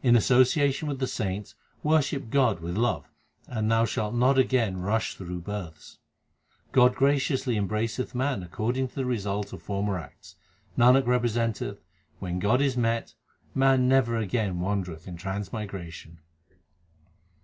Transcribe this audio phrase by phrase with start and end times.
[0.00, 3.10] In association with the saints worship God with love,
[3.48, 5.98] and thou shalt not again rush through births.
[6.70, 10.36] God graciously embraceth man according to the result of former acts.
[10.76, 11.82] 1 Nanak representeth
[12.20, 13.14] when God is met,
[13.56, 16.20] man never again wandereth in transmigration.